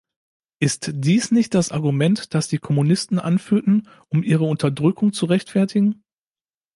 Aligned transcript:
Ist 0.59 0.89
dies 0.95 1.29
nicht 1.29 1.53
das 1.53 1.69
Argument, 1.71 2.33
das 2.33 2.47
die 2.47 2.57
Kommunisten 2.57 3.19
anführten, 3.19 3.87
um 4.09 4.23
ihre 4.23 4.45
Unterdrückung 4.45 5.13
zu 5.13 5.27
rechtfertigen? 5.27 6.01